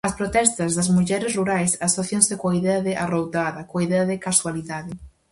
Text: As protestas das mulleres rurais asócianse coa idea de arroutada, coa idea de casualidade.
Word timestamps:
As 0.09 0.17
protestas 0.19 0.71
das 0.77 0.91
mulleres 0.95 1.35
rurais 1.39 1.71
asócianse 1.87 2.33
coa 2.41 2.57
idea 2.61 2.79
de 2.87 2.93
arroutada, 3.03 3.61
coa 3.69 3.83
idea 3.87 4.03
de 4.11 4.21
casualidade. 4.27 4.91